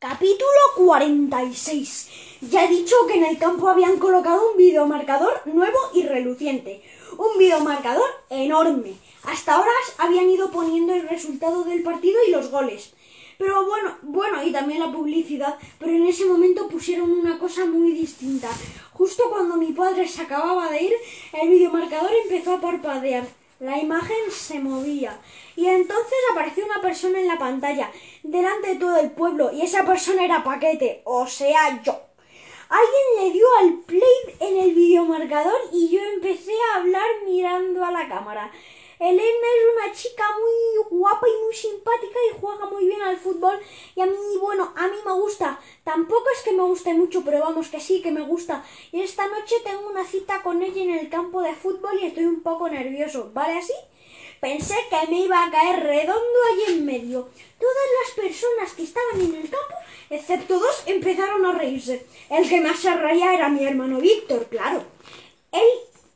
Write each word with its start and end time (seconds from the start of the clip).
Capítulo 0.00 0.60
46. 0.76 2.08
Ya 2.42 2.64
he 2.64 2.68
dicho 2.68 2.94
que 3.08 3.14
en 3.14 3.24
el 3.24 3.36
campo 3.36 3.68
habían 3.68 3.98
colocado 3.98 4.52
un 4.52 4.56
videomarcador 4.56 5.42
nuevo 5.46 5.76
y 5.92 6.04
reluciente. 6.04 6.84
Un 7.16 7.36
videomarcador 7.36 8.08
enorme. 8.30 8.94
Hasta 9.24 9.56
ahora 9.56 9.72
habían 9.98 10.30
ido 10.30 10.52
poniendo 10.52 10.94
el 10.94 11.08
resultado 11.08 11.64
del 11.64 11.82
partido 11.82 12.16
y 12.28 12.30
los 12.30 12.48
goles. 12.52 12.92
Pero 13.38 13.66
bueno, 13.66 13.98
bueno, 14.02 14.44
y 14.44 14.52
también 14.52 14.78
la 14.78 14.92
publicidad. 14.92 15.56
Pero 15.80 15.90
en 15.90 16.06
ese 16.06 16.26
momento 16.26 16.68
pusieron 16.68 17.10
una 17.10 17.36
cosa 17.40 17.66
muy 17.66 17.90
distinta. 17.90 18.48
Justo 18.92 19.24
cuando 19.30 19.56
mi 19.56 19.72
padre 19.72 20.06
se 20.06 20.22
acababa 20.22 20.70
de 20.70 20.80
ir, 20.80 20.92
el 21.42 21.48
videomarcador 21.48 22.12
empezó 22.22 22.54
a 22.54 22.60
parpadear. 22.60 23.26
La 23.60 23.76
imagen 23.76 24.30
se 24.30 24.60
movía 24.60 25.20
y 25.56 25.66
entonces 25.66 26.18
apareció 26.30 26.64
una 26.64 26.80
persona 26.80 27.18
en 27.18 27.26
la 27.26 27.38
pantalla 27.38 27.90
delante 28.22 28.68
de 28.68 28.76
todo 28.76 29.00
el 29.00 29.10
pueblo 29.10 29.50
y 29.52 29.62
esa 29.62 29.84
persona 29.84 30.24
era 30.24 30.44
Paquete, 30.44 31.02
o 31.04 31.26
sea, 31.26 31.82
yo. 31.82 32.00
Alguien 32.68 33.24
le 33.24 33.32
dio 33.32 33.46
al 33.58 33.74
play 33.80 34.36
en 34.38 34.58
el 34.58 34.74
videomarcador 34.74 35.58
y 35.72 35.88
yo 35.88 36.00
empecé 36.14 36.52
a 36.52 36.78
hablar 36.78 37.08
mirando 37.26 37.84
a 37.84 37.90
la 37.90 38.08
cámara. 38.08 38.52
Elena 39.00 39.20
es 39.22 39.86
una 39.86 39.92
chica 39.92 40.24
muy 40.38 40.77
y 42.04 42.40
juega 42.40 42.66
muy 42.66 42.86
bien 42.86 43.02
al 43.02 43.16
fútbol 43.18 43.58
y 43.94 44.00
a 44.00 44.06
mí, 44.06 44.16
bueno, 44.40 44.72
a 44.76 44.88
mí 44.88 44.96
me 45.04 45.12
gusta. 45.12 45.58
Tampoco 45.84 46.24
es 46.34 46.42
que 46.42 46.52
me 46.52 46.62
guste 46.62 46.94
mucho, 46.94 47.22
pero 47.24 47.40
vamos 47.40 47.68
que 47.68 47.80
sí, 47.80 48.02
que 48.02 48.10
me 48.10 48.22
gusta. 48.22 48.64
Y 48.92 49.00
esta 49.00 49.26
noche 49.28 49.56
tengo 49.64 49.88
una 49.88 50.04
cita 50.04 50.42
con 50.42 50.62
ella 50.62 50.82
en 50.82 50.90
el 50.90 51.08
campo 51.08 51.42
de 51.42 51.54
fútbol 51.54 51.98
y 52.00 52.06
estoy 52.06 52.24
un 52.24 52.42
poco 52.42 52.68
nervioso, 52.68 53.30
¿vale 53.32 53.58
así? 53.58 53.74
Pensé 54.40 54.76
que 54.88 55.10
me 55.10 55.20
iba 55.22 55.44
a 55.44 55.50
caer 55.50 55.82
redondo 55.82 56.38
allí 56.52 56.74
en 56.74 56.84
medio. 56.84 57.28
Todas 57.58 57.86
las 58.04 58.24
personas 58.24 58.72
que 58.72 58.84
estaban 58.84 59.20
en 59.20 59.34
el 59.34 59.50
campo, 59.50 59.74
excepto 60.10 60.60
dos, 60.60 60.82
empezaron 60.86 61.44
a 61.44 61.52
reírse. 61.52 62.06
El 62.30 62.48
que 62.48 62.60
más 62.60 62.78
se 62.78 62.94
reía 62.94 63.34
era 63.34 63.48
mi 63.48 63.64
hermano 63.64 63.98
Víctor, 63.98 64.46
claro. 64.46 64.84
Él 65.50 65.68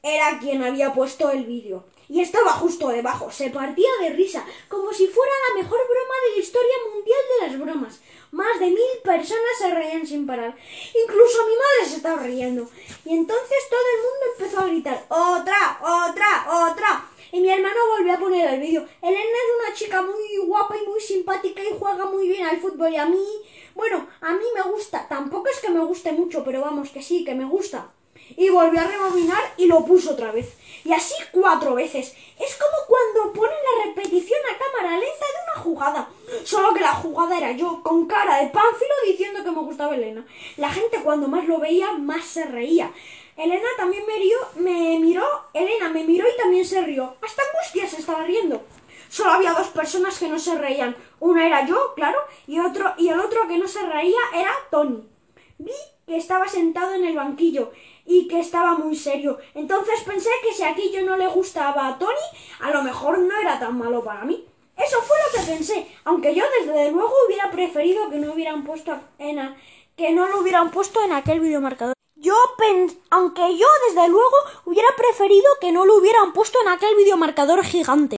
era 0.03 0.39
quien 0.41 0.63
había 0.65 0.93
puesto 0.93 1.31
el 1.31 1.45
vídeo 1.45 1.85
y 2.09 2.21
estaba 2.21 2.53
justo 2.53 2.89
debajo. 2.89 3.31
Se 3.31 3.51
partía 3.51 3.89
de 4.01 4.11
risa, 4.11 4.45
como 4.69 4.93
si 4.93 5.07
fuera 5.07 5.33
la 5.49 5.63
mejor 5.63 5.79
broma 5.89 6.15
de 6.25 6.37
la 6.37 6.43
historia 6.43 6.75
mundial 6.93 7.21
de 7.31 7.47
las 7.47 7.61
bromas. 7.61 8.01
Más 8.33 8.59
de 8.59 8.67
mil 8.67 8.99
personas 9.05 9.59
se 9.59 9.73
reían 9.73 10.07
sin 10.07 10.27
parar. 10.27 10.57
Incluso 11.05 11.47
mi 11.47 11.55
madre 11.55 11.89
se 11.89 11.97
estaba 11.97 12.23
riendo. 12.23 12.69
Y 13.05 13.15
entonces 13.15 13.59
todo 13.71 13.81
el 13.95 14.03
mundo 14.03 14.27
empezó 14.37 14.61
a 14.61 14.67
gritar, 14.67 15.07
otra, 15.09 15.81
otra, 15.81 16.69
otra. 16.69 17.09
Y 17.31 17.41
mi 17.41 17.51
hermano 17.51 17.77
volvió 17.97 18.13
a 18.13 18.19
poner 18.19 18.55
el 18.55 18.61
vídeo. 18.61 18.87
Elena 19.01 19.21
es 19.21 19.67
una 19.67 19.75
chica 19.75 20.03
muy 20.03 20.47
guapa 20.47 20.77
y 20.77 20.87
muy 20.87 21.01
simpática 21.01 21.63
y 21.63 21.77
juega 21.79 22.07
muy 22.07 22.29
bien 22.29 22.45
al 22.45 22.61
fútbol. 22.61 22.93
Y 22.93 22.97
a 22.97 23.07
mí, 23.07 23.25
bueno, 23.75 24.07
a 24.21 24.33
mí 24.33 24.45
me 24.55 24.71
gusta. 24.71 25.07
Tampoco 25.09 25.49
es 25.49 25.61
que 25.61 25.71
me 25.71 25.81
guste 25.81 26.13
mucho, 26.13 26.45
pero 26.45 26.61
vamos, 26.61 26.91
que 26.91 27.03
sí, 27.03 27.25
que 27.25 27.35
me 27.35 27.45
gusta 27.45 27.91
y 28.37 28.49
volvió 28.51 28.81
a 28.81 28.85
rebobinar 28.85 29.43
y 29.57 29.67
lo 29.67 29.85
puso 29.85 30.13
otra 30.13 30.33
vez. 30.33 30.57
Y 30.85 30.93
así 30.93 31.15
cuatro 31.31 31.75
veces. 31.75 32.15
Es 32.39 32.57
como 32.57 32.77
cuando 32.89 33.33
ponen 33.33 33.55
la 33.55 33.85
repetición 33.85 34.41
a 34.45 34.59
cámara 34.59 34.99
lenta 34.99 35.27
de 35.27 35.53
una 35.53 35.63
jugada. 35.63 36.09
Solo 36.45 36.75
que 36.75 36.81
la 36.81 36.95
jugada 36.95 37.39
era 37.39 37.53
yo, 37.53 37.83
con 37.83 38.07
cara 38.07 38.39
de 38.39 38.51
pánfilo, 38.51 38.95
diciendo 39.07 39.45
que 39.45 39.51
me 39.51 39.61
gustaba 39.61 39.95
Elena. 39.95 40.27
La 40.57 40.71
gente 40.71 41.01
cuando 41.03 41.29
más 41.29 41.47
lo 41.47 41.59
veía, 41.59 41.93
más 41.93 42.25
se 42.25 42.45
reía. 42.47 42.93
Elena 43.37 43.69
también 43.77 44.03
me, 44.07 44.61
me 44.63 44.99
miró, 44.99 45.25
Elena 45.55 45.89
me 45.89 46.05
miró 46.05 46.27
y 46.29 46.37
también 46.37 46.65
se 46.65 46.83
rió. 46.83 47.15
Hasta 47.23 47.43
Angustia 47.43 47.89
se 47.89 48.01
estaba 48.01 48.25
riendo. 48.25 48.63
Solo 49.09 49.33
había 49.33 49.53
dos 49.53 49.69
personas 49.69 50.19
que 50.19 50.29
no 50.29 50.39
se 50.39 50.57
reían. 50.57 50.97
Una 51.21 51.47
era 51.47 51.67
yo, 51.67 51.93
claro, 51.95 52.19
y, 52.47 52.59
otro, 52.59 52.95
y 52.97 53.09
el 53.09 53.21
otro 53.21 53.47
que 53.47 53.59
no 53.59 53.69
se 53.69 53.83
reía 53.87 54.21
era 54.35 54.53
Tony. 54.71 55.12
Vi 55.65 55.73
que 56.07 56.17
estaba 56.17 56.49
sentado 56.49 56.95
en 56.95 57.05
el 57.05 57.17
banquillo 57.17 57.71
y 58.05 58.27
que 58.27 58.41
estaba 58.41 58.75
muy 58.75 58.97
serio. 58.97 59.39
Entonces 59.55 60.01
pensé 60.05 60.31
que 60.43 60.53
si 60.53 60.65
aquí 60.65 60.91
yo 60.93 61.03
no 61.03 61.17
le 61.17 61.29
gustaba 61.29 61.87
a 61.87 61.99
Tony, 61.99 62.27
a 62.61 62.71
lo 62.73 62.83
mejor 62.83 63.19
no 63.21 63.35
era 63.41 63.61
tan 63.61 63.79
malo 63.79 64.03
para 64.03 64.25
mí. 64.25 64.45
Eso 64.77 65.01
fue 65.03 65.17
lo 65.25 65.39
que 65.39 65.53
pensé, 65.53 65.87
aunque 66.05 66.35
yo 66.35 66.45
desde 66.61 66.91
luego 66.91 67.13
hubiera 67.27 67.51
preferido 67.51 68.11
que 68.11 68.17
no 68.17 68.33
hubieran 68.33 68.65
puesto 68.65 68.99
que 69.97 70.11
no 70.11 70.27
lo 70.27 70.41
hubieran 70.41 70.71
puesto 70.71 71.03
en 71.05 71.13
aquel 71.13 71.39
videomarcador. 71.39 71.95
Yo 72.17 72.35
pens 72.57 72.97
aunque 73.11 73.57
yo 73.57 73.67
desde 73.89 74.09
luego 74.09 74.37
hubiera 74.65 74.89
preferido 74.97 75.47
que 75.61 75.73
no 75.73 75.85
lo 75.85 75.97
hubieran 75.97 76.33
puesto 76.33 76.59
en 76.63 76.69
aquel 76.69 76.97
videomarcador 76.97 77.65
gigante. 77.65 78.11